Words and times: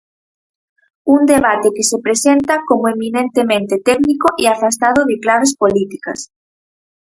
Un 1.15 1.21
debate 1.31 1.69
que 1.75 1.83
se 1.83 1.99
presenta 1.99 2.63
como 2.69 2.87
eminentemente 2.95 3.75
técnico 3.89 4.27
e 4.41 4.45
afastado 4.47 4.99
de 5.09 5.15
claves 5.23 5.51
políticas. 5.61 6.19